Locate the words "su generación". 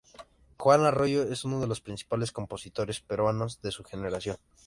3.69-4.37